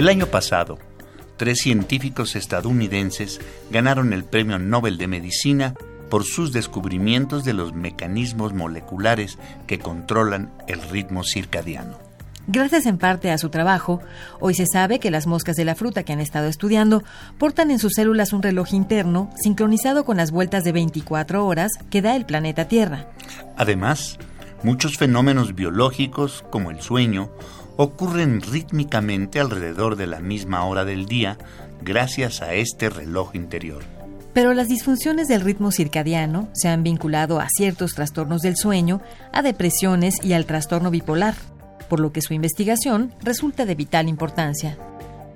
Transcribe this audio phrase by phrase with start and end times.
[0.00, 0.78] El año pasado,
[1.36, 3.38] tres científicos estadounidenses
[3.70, 5.74] ganaron el Premio Nobel de Medicina
[6.08, 9.36] por sus descubrimientos de los mecanismos moleculares
[9.66, 11.98] que controlan el ritmo circadiano.
[12.46, 14.00] Gracias en parte a su trabajo,
[14.38, 17.04] hoy se sabe que las moscas de la fruta que han estado estudiando
[17.36, 22.00] portan en sus células un reloj interno sincronizado con las vueltas de 24 horas que
[22.00, 23.04] da el planeta Tierra.
[23.58, 24.18] Además,
[24.62, 27.30] muchos fenómenos biológicos como el sueño
[27.82, 31.38] ocurren rítmicamente alrededor de la misma hora del día
[31.80, 33.82] gracias a este reloj interior.
[34.34, 39.00] Pero las disfunciones del ritmo circadiano se han vinculado a ciertos trastornos del sueño,
[39.32, 41.34] a depresiones y al trastorno bipolar,
[41.88, 44.76] por lo que su investigación resulta de vital importancia.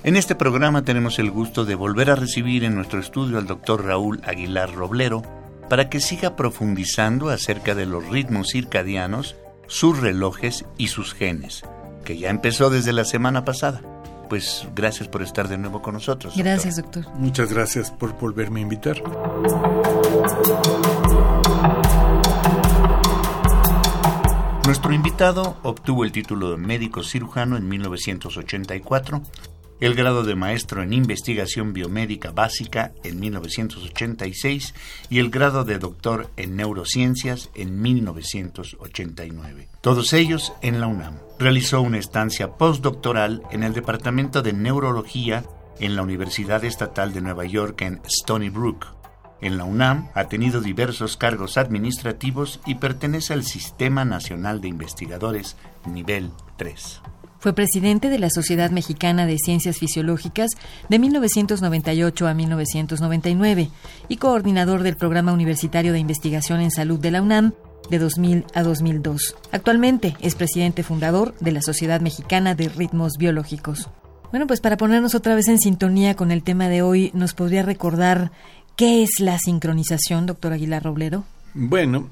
[0.02, 3.86] En este programa tenemos el gusto de volver a recibir en nuestro estudio al doctor
[3.86, 5.22] Raúl Aguilar Roblero
[5.70, 9.34] para que siga profundizando acerca de los ritmos circadianos,
[9.66, 11.64] sus relojes y sus genes
[12.04, 13.80] que ya empezó desde la semana pasada.
[14.28, 16.34] Pues gracias por estar de nuevo con nosotros.
[16.36, 17.06] Gracias, doctor.
[17.16, 19.02] Muchas gracias por volverme a invitar.
[24.66, 29.22] Nuestro invitado obtuvo el título de médico cirujano en 1984
[29.84, 34.74] el grado de maestro en investigación biomédica básica en 1986
[35.10, 39.68] y el grado de doctor en neurociencias en 1989.
[39.82, 41.18] Todos ellos en la UNAM.
[41.38, 45.44] Realizó una estancia postdoctoral en el Departamento de Neurología
[45.78, 48.86] en la Universidad Estatal de Nueva York en Stony Brook.
[49.42, 55.58] En la UNAM ha tenido diversos cargos administrativos y pertenece al Sistema Nacional de Investigadores
[55.84, 57.02] nivel 3.
[57.44, 60.52] Fue presidente de la Sociedad Mexicana de Ciencias Fisiológicas
[60.88, 63.68] de 1998 a 1999
[64.08, 67.52] y coordinador del Programa Universitario de Investigación en Salud de la UNAM
[67.90, 69.36] de 2000 a 2002.
[69.52, 73.90] Actualmente es presidente fundador de la Sociedad Mexicana de Ritmos Biológicos.
[74.30, 77.62] Bueno, pues para ponernos otra vez en sintonía con el tema de hoy, ¿nos podría
[77.62, 78.32] recordar
[78.74, 81.24] qué es la sincronización, doctor Aguilar Roblero?
[81.52, 82.08] Bueno,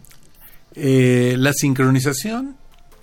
[0.74, 2.56] eh, la sincronización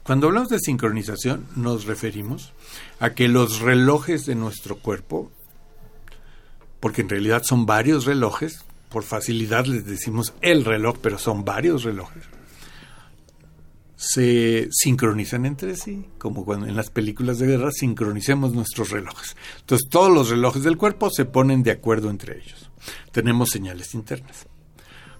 [0.09, 2.51] cuando hablamos de sincronización nos referimos
[2.99, 5.31] a que los relojes de nuestro cuerpo,
[6.79, 11.83] porque en realidad son varios relojes, por facilidad les decimos el reloj, pero son varios
[11.83, 12.23] relojes,
[13.97, 19.37] se sincronizan entre sí, como cuando en las películas de guerra sincronicemos nuestros relojes.
[19.59, 22.71] Entonces todos los relojes del cuerpo se ponen de acuerdo entre ellos.
[23.11, 24.47] Tenemos señales internas.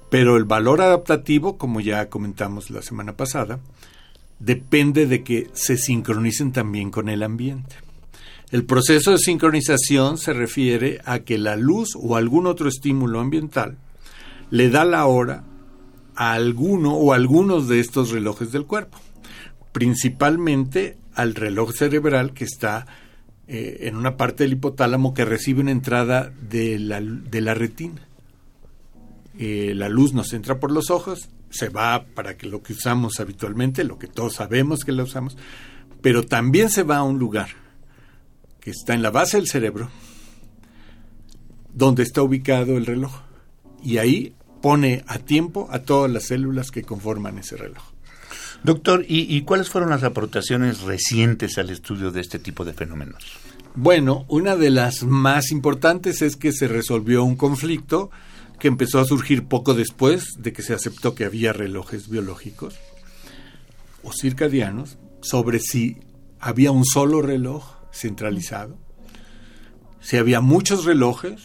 [0.09, 3.59] Pero el valor adaptativo, como ya comentamos la semana pasada,
[4.39, 7.75] depende de que se sincronicen también con el ambiente.
[8.51, 13.77] El proceso de sincronización se refiere a que la luz o algún otro estímulo ambiental
[14.50, 15.44] le da la hora
[16.16, 18.97] a alguno o algunos de estos relojes del cuerpo,
[19.72, 22.88] principalmente al reloj cerebral que está
[23.47, 28.01] eh, en una parte del hipotálamo que recibe una entrada de la, de la retina.
[29.38, 33.20] Eh, la luz nos entra por los ojos se va para que lo que usamos
[33.20, 35.38] habitualmente, lo que todos sabemos que la usamos,
[36.02, 37.50] pero también se va a un lugar
[38.60, 39.90] que está en la base del cerebro,
[41.74, 43.22] donde está ubicado el reloj.
[43.84, 47.84] Y ahí pone a tiempo a todas las células que conforman ese reloj.
[48.64, 53.24] Doctor, ¿y, ¿y, cuáles fueron las aportaciones recientes al estudio de este tipo de fenómenos?
[53.74, 58.12] Bueno, una de las más importantes es que se resolvió un conflicto
[58.59, 62.75] que empezó a surgir poco después de que se aceptó que había relojes biológicos
[64.03, 65.97] o circadianos sobre si
[66.40, 68.78] había un solo reloj centralizado,
[70.01, 71.42] si había muchos relojes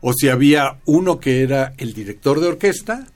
[0.00, 3.06] o si había uno que era el director de orquesta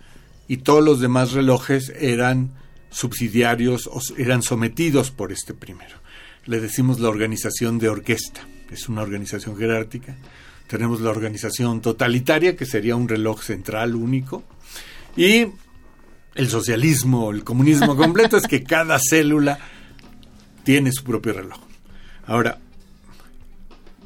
[0.49, 2.53] y todos los demás relojes eran
[2.91, 5.97] subsidiarios o eran sometidos por este primero.
[6.45, 10.17] Le decimos la organización de orquesta, es una organización jerárquica
[10.67, 14.45] tenemos la organización totalitaria, que sería un reloj central único,
[15.17, 15.47] y
[16.35, 19.59] el socialismo, el comunismo completo es que cada célula
[20.65, 21.59] tiene su propio reloj.
[22.27, 22.59] Ahora,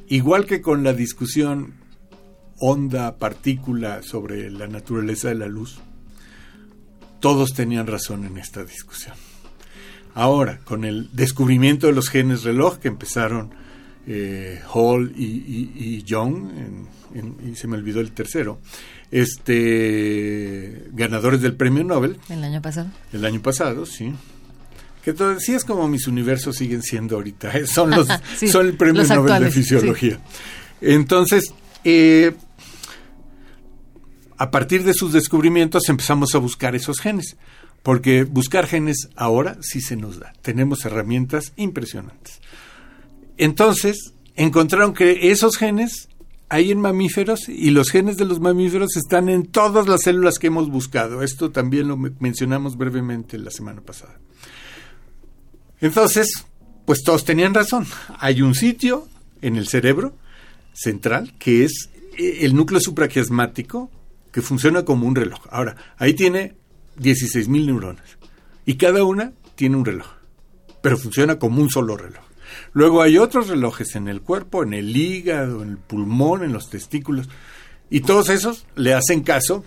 [0.08, 1.74] igual que con la discusión
[2.58, 5.80] onda, partícula sobre la naturaleza de la luz,
[7.20, 9.14] todos tenían razón en esta discusión.
[10.14, 13.54] Ahora, con el descubrimiento de los genes reloj que empezaron
[14.06, 16.50] eh, Hall y, Young,
[17.44, 18.60] y se me olvidó el tercero,
[19.10, 22.18] este ganadores del premio Nobel.
[22.28, 22.88] El año pasado.
[23.12, 24.12] El año pasado, sí.
[25.04, 27.56] Que sí es como mis universos siguen siendo ahorita.
[27.56, 27.66] ¿eh?
[27.66, 28.06] Son los
[28.50, 30.20] son el premio Nobel de fisiología.
[30.80, 31.52] Entonces,
[31.84, 32.32] eh,
[34.36, 37.36] a partir de sus descubrimientos empezamos a buscar esos genes.
[37.82, 40.32] Porque buscar genes ahora sí se nos da.
[40.42, 42.40] Tenemos herramientas impresionantes.
[43.40, 46.10] Entonces, encontraron que esos genes
[46.50, 50.48] hay en mamíferos y los genes de los mamíferos están en todas las células que
[50.48, 51.22] hemos buscado.
[51.22, 54.20] Esto también lo mencionamos brevemente la semana pasada.
[55.80, 56.44] Entonces,
[56.84, 57.86] pues todos tenían razón.
[58.18, 59.08] Hay un sitio
[59.40, 60.12] en el cerebro
[60.74, 61.88] central que es
[62.18, 63.90] eh, el núcleo supraquiasmático
[64.32, 65.40] que funciona como un reloj.
[65.48, 66.56] Ahora, ahí tiene
[66.98, 68.18] 16.000 neuronas
[68.66, 70.08] y cada una tiene un reloj,
[70.82, 72.29] pero funciona como un solo reloj.
[72.72, 76.70] Luego hay otros relojes en el cuerpo, en el hígado, en el pulmón, en los
[76.70, 77.28] testículos,
[77.90, 79.64] y todos esos le hacen caso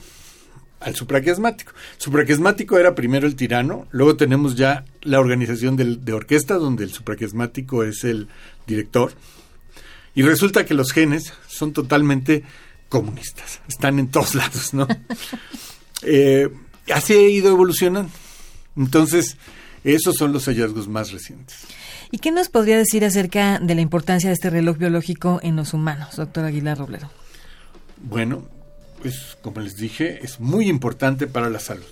[0.79, 1.73] al supraquiasmático.
[1.97, 7.83] Supraquiasmático era primero el tirano, luego tenemos ya la organización de orquesta, donde el supraquiasmático
[7.83, 8.27] es el
[8.67, 9.13] director,
[10.15, 12.43] y resulta que los genes son totalmente
[12.89, 14.87] comunistas, están en todos lados, ¿no?
[16.03, 16.49] Eh,
[16.93, 18.11] así ha ido evolucionando.
[18.75, 19.37] Entonces,
[19.83, 21.57] esos son los hallazgos más recientes.
[22.11, 25.73] ¿Y qué nos podría decir acerca de la importancia de este reloj biológico en los
[25.73, 27.09] humanos, doctor Aguilar Roblero?
[27.97, 28.47] Bueno,
[29.01, 31.85] pues como les dije, es muy importante para la salud.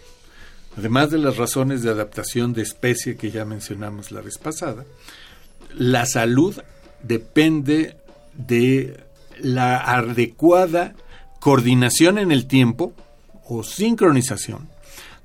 [0.78, 4.86] Además de las razones de adaptación de especie que ya mencionamos la vez pasada,
[5.74, 6.62] la salud
[7.04, 7.98] depende
[8.34, 9.04] de
[9.40, 10.94] la adecuada
[11.40, 12.94] coordinación en el tiempo
[13.46, 14.70] o sincronización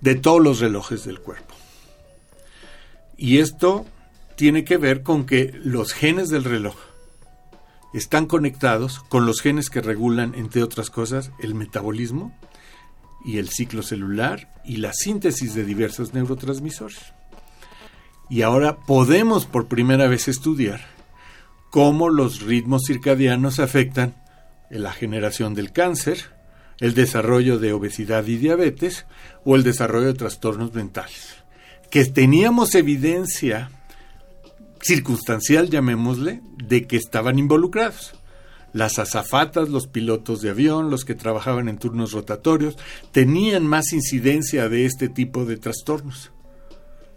[0.00, 1.55] de todos los relojes del cuerpo.
[3.16, 3.86] Y esto
[4.36, 6.76] tiene que ver con que los genes del reloj
[7.94, 12.36] están conectados con los genes que regulan, entre otras cosas, el metabolismo
[13.24, 17.14] y el ciclo celular y la síntesis de diversos neurotransmisores.
[18.28, 20.80] Y ahora podemos por primera vez estudiar
[21.70, 24.14] cómo los ritmos circadianos afectan
[24.68, 26.18] la generación del cáncer,
[26.80, 29.06] el desarrollo de obesidad y diabetes
[29.44, 31.45] o el desarrollo de trastornos mentales.
[31.96, 33.70] Que teníamos evidencia
[34.82, 38.12] circunstancial, llamémosle, de que estaban involucrados.
[38.75, 42.76] Las azafatas, los pilotos de avión, los que trabajaban en turnos rotatorios,
[43.12, 46.32] tenían más incidencia de este tipo de trastornos.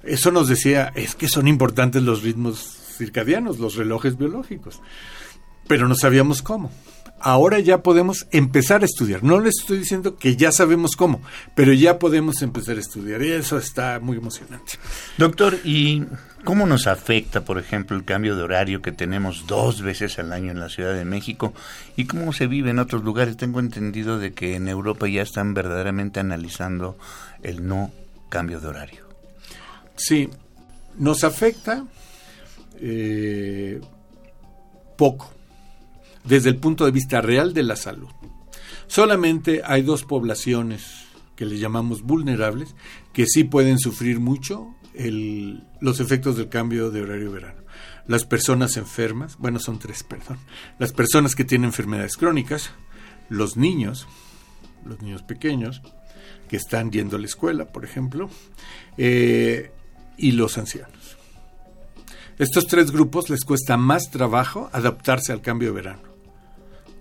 [0.01, 4.79] Eso nos decía, es que son importantes los ritmos circadianos, los relojes biológicos,
[5.69, 6.69] pero no sabíamos cómo
[7.21, 9.23] ahora ya podemos empezar a estudiar.
[9.23, 11.21] No les estoy diciendo que ya sabemos cómo,
[11.55, 14.73] pero ya podemos empezar a estudiar y eso está muy emocionante.
[15.17, 16.05] Doctor, ¿y
[16.43, 20.51] cómo nos afecta, por ejemplo, el cambio de horario que tenemos dos veces al año
[20.51, 21.53] en la Ciudad de México
[21.95, 23.37] y cómo se vive en otros lugares?
[23.37, 26.97] Tengo entendido de que en Europa ya están verdaderamente analizando
[27.43, 27.91] el no
[28.29, 29.09] cambio de horario.
[29.95, 30.29] Sí,
[30.97, 31.85] nos afecta
[32.79, 33.81] eh,
[34.95, 35.38] poco
[36.29, 38.07] desde el punto de vista real de la salud.
[38.87, 41.05] Solamente hay dos poblaciones
[41.35, 42.75] que le llamamos vulnerables
[43.13, 44.75] que sí pueden sufrir mucho
[45.81, 47.61] los efectos del cambio de horario verano.
[48.07, 50.37] Las personas enfermas, bueno, son tres, perdón.
[50.77, 52.71] Las personas que tienen enfermedades crónicas,
[53.29, 54.07] los niños,
[54.85, 55.81] los niños pequeños,
[56.47, 58.29] que están yendo a la escuela, por ejemplo,
[58.97, 59.71] eh,
[60.17, 61.17] y los ancianos.
[62.37, 66.08] Estos tres grupos les cuesta más trabajo adaptarse al cambio de verano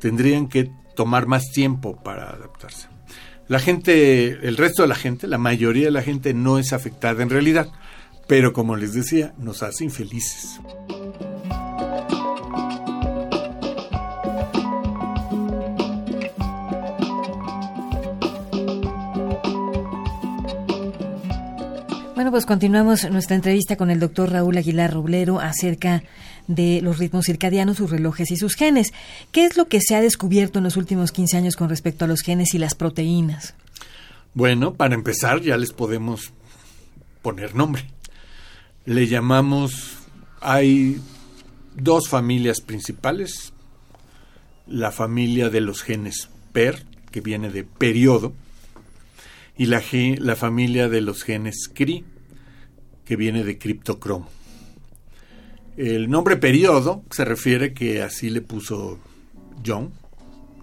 [0.00, 2.88] tendrían que tomar más tiempo para adaptarse.
[3.48, 7.22] La gente, el resto de la gente, la mayoría de la gente no es afectada
[7.22, 7.68] en realidad,
[8.26, 10.60] pero como les decía, nos hace infelices.
[22.18, 26.02] Bueno, pues continuamos nuestra entrevista con el doctor Raúl Aguilar Roblero acerca
[26.48, 28.92] de los ritmos circadianos, sus relojes y sus genes.
[29.30, 32.08] ¿Qué es lo que se ha descubierto en los últimos 15 años con respecto a
[32.08, 33.54] los genes y las proteínas?
[34.34, 36.32] Bueno, para empezar ya les podemos
[37.22, 37.84] poner nombre.
[38.84, 39.98] Le llamamos,
[40.40, 41.00] hay
[41.76, 43.52] dos familias principales,
[44.66, 48.32] la familia de los genes PER, que viene de periodo,
[49.58, 49.82] y la,
[50.18, 52.04] la familia de los genes CRI,
[53.04, 54.30] que viene de criptocromo.
[55.76, 58.98] El nombre periodo se refiere que así le puso
[59.64, 59.90] John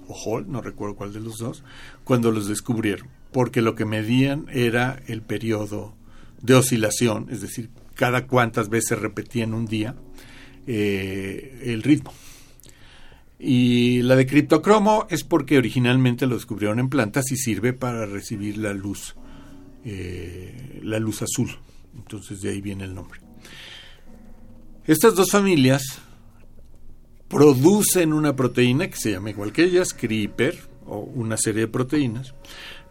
[0.08, 1.64] o Hall, no recuerdo cuál de los dos,
[2.04, 5.94] cuando los descubrieron, porque lo que medían era el periodo
[6.42, 9.96] de oscilación, es decir, cada cuántas veces repetía en un día
[10.68, 12.14] eh, el ritmo.
[13.38, 18.58] Y la de criptocromo es porque originalmente lo descubrieron en plantas y sirve para recibir
[18.58, 19.16] la luz,
[19.84, 21.50] eh, la luz azul.
[21.96, 23.20] Entonces de ahí viene el nombre.
[24.86, 26.00] Estas dos familias
[27.28, 32.36] producen una proteína que se llama igual que ellas, CRIPER, o una serie de proteínas,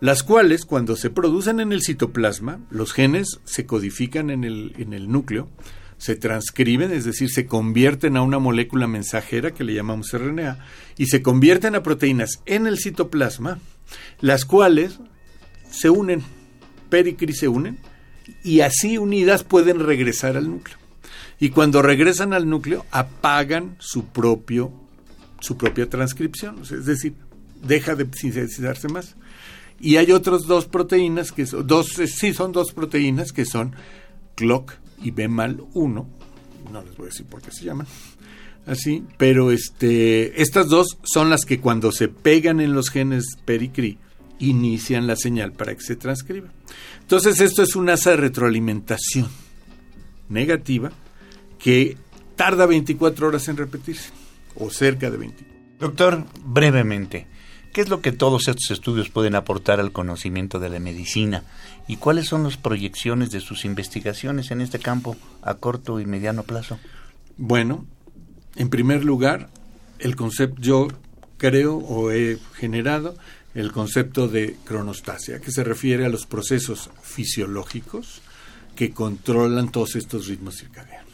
[0.00, 4.92] las cuales cuando se producen en el citoplasma, los genes se codifican en el, en
[4.92, 5.48] el núcleo,
[6.04, 10.58] se transcriben, es decir, se convierten a una molécula mensajera que le llamamos RNA,
[10.98, 13.58] y se convierten a proteínas en el citoplasma,
[14.20, 14.98] las cuales
[15.70, 16.22] se unen,
[16.90, 17.78] pericri se unen,
[18.42, 20.76] y así unidas pueden regresar al núcleo.
[21.40, 24.70] Y cuando regresan al núcleo, apagan su propio
[25.40, 27.14] su propia transcripción, es decir,
[27.62, 29.16] deja de sintetizarse más.
[29.80, 33.74] Y hay otras dos proteínas que son, dos, sí son dos proteínas que son
[34.34, 36.08] CLOC y B mal 1,
[36.72, 37.86] no les voy a decir por qué se llaman,
[38.66, 43.98] así, pero este, estas dos son las que cuando se pegan en los genes pericri
[44.38, 46.48] inician la señal para que se transcriba.
[47.00, 49.28] Entonces esto es una asa de retroalimentación
[50.28, 50.90] negativa
[51.58, 51.96] que
[52.36, 54.10] tarda 24 horas en repetirse,
[54.56, 55.54] o cerca de 24.
[55.78, 57.26] Doctor, brevemente,
[57.74, 61.42] ¿qué es lo que todos estos estudios pueden aportar al conocimiento de la medicina?
[61.88, 66.44] ¿Y cuáles son las proyecciones de sus investigaciones en este campo a corto y mediano
[66.44, 66.78] plazo?
[67.36, 67.84] Bueno,
[68.54, 69.50] en primer lugar,
[69.98, 70.88] el concepto, yo
[71.36, 73.16] creo o he generado
[73.56, 78.22] el concepto de cronostasia, que se refiere a los procesos fisiológicos
[78.76, 81.04] que controlan todos estos ritmos circadianos.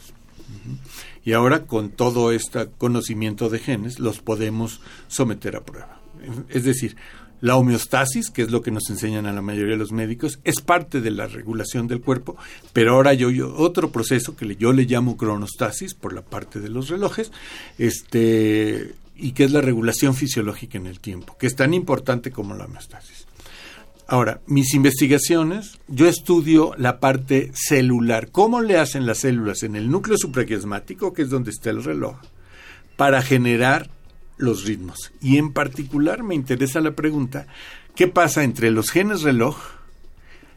[1.25, 6.00] Y ahora con todo este conocimiento de genes los podemos someter a prueba.
[6.49, 6.97] Es decir,
[7.41, 10.61] la homeostasis, que es lo que nos enseñan a la mayoría de los médicos, es
[10.61, 12.37] parte de la regulación del cuerpo,
[12.73, 16.89] pero ahora yo, otro proceso que yo le llamo cronostasis por la parte de los
[16.89, 17.33] relojes,
[17.79, 22.55] este y que es la regulación fisiológica en el tiempo, que es tan importante como
[22.55, 23.27] la homeostasis.
[24.07, 29.91] Ahora, mis investigaciones, yo estudio la parte celular, cómo le hacen las células en el
[29.91, 32.17] núcleo supraquiasmático, que es donde está el reloj,
[32.97, 33.91] para generar
[34.41, 35.13] los ritmos.
[35.21, 37.47] Y en particular me interesa la pregunta,
[37.95, 39.59] ¿qué pasa entre los genes reloj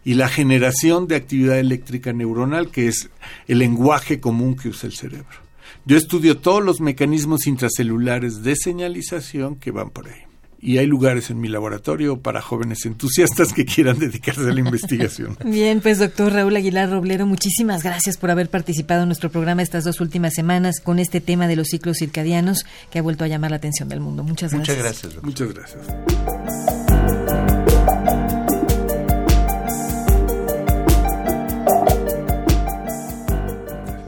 [0.06, 3.10] y la generación de actividad eléctrica neuronal, que es
[3.48, 5.44] el lenguaje común que usa el cerebro?
[5.86, 10.33] Yo estudio todos los mecanismos intracelulares de señalización que van por ahí
[10.64, 15.38] y hay lugares en mi laboratorio para jóvenes entusiastas que quieran dedicarse a la investigación.
[15.46, 19.84] Bien, pues doctor Raúl Aguilar Roblero, muchísimas gracias por haber participado en nuestro programa estas
[19.84, 23.52] dos últimas semanas con este tema de los ciclos circadianos que ha vuelto a llamar
[23.52, 24.24] la atención del mundo.
[24.24, 24.78] Muchas gracias.
[24.78, 25.14] Muchas gracias.
[25.16, 25.26] Doctor.
[25.26, 26.73] Muchas gracias.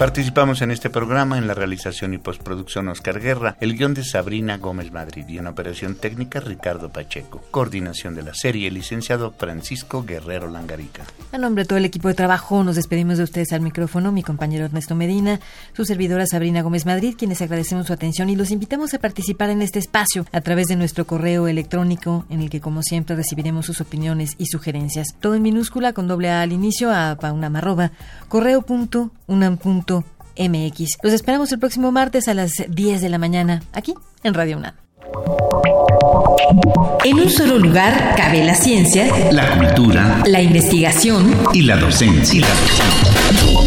[0.05, 4.59] Participamos en este programa en la realización y postproducción Oscar Guerra, el guion de Sabrina
[4.59, 7.41] Gómez Madrid y en operación técnica Ricardo Pacheco.
[7.49, 11.05] Coordinación de la serie, licenciado Francisco Guerrero Langarica.
[11.31, 14.21] A nombre de todo el equipo de trabajo, nos despedimos de ustedes al micrófono, mi
[14.21, 15.39] compañero Ernesto Medina,
[15.73, 19.63] su servidora Sabrina Gómez Madrid, quienes agradecemos su atención y los invitamos a participar en
[19.63, 23.81] este espacio a través de nuestro correo electrónico, en el que como siempre recibiremos sus
[23.81, 25.15] opiniones y sugerencias.
[25.19, 27.91] Todo en minúscula con doble A al inicio a paunamarroba,
[29.27, 30.97] correo.unam.mx.
[31.01, 34.73] Los esperamos el próximo martes a las 10 de la mañana, aquí en Radio UNAM.
[37.03, 42.45] En un solo lugar cabe la ciencia, la cultura la investigación y la docencia.